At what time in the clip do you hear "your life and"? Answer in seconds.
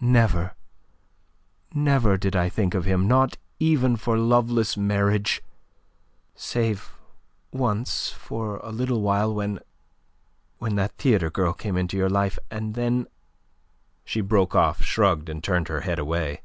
11.96-12.74